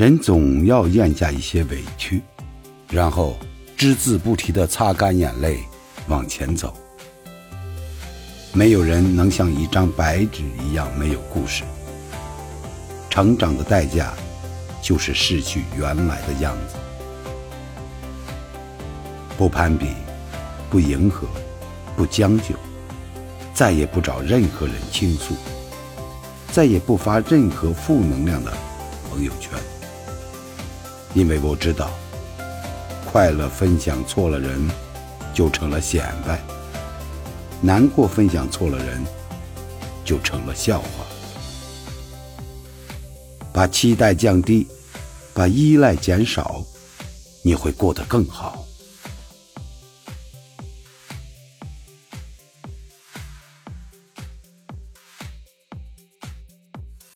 [0.00, 2.22] 人总要咽下一些委屈，
[2.88, 3.36] 然后
[3.76, 5.58] 只字不提地擦干眼泪
[6.08, 6.72] 往前走。
[8.54, 11.64] 没有人能像一张白纸一样没有故事。
[13.10, 14.14] 成长的代价，
[14.80, 16.76] 就是失去原来的样子。
[19.36, 19.88] 不攀比，
[20.70, 21.28] 不迎合，
[21.94, 22.54] 不将就，
[23.52, 25.34] 再也不找任何人倾诉，
[26.50, 28.50] 再也不发任何负能量的
[29.10, 29.52] 朋友圈，
[31.14, 31.90] 因为我知道，
[33.10, 34.70] 快乐分享错了人，
[35.34, 36.36] 就成了显摆；
[37.60, 39.04] 难过分享错了人，
[40.04, 40.86] 就成了笑话。
[43.52, 44.68] 把期待降低，
[45.34, 46.64] 把依赖减少，
[47.42, 48.64] 你会过得更好。